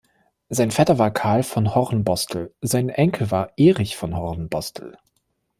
Sein 0.49 0.71
Vetter 0.71 0.97
war 0.97 1.11
Carl 1.13 1.43
von 1.43 1.75
Hornbostel, 1.75 2.55
sein 2.59 2.89
Enkel 2.89 3.29
war 3.29 3.51
Erich 3.55 3.95
von 3.97 4.17
Hornbostel. 4.17 4.97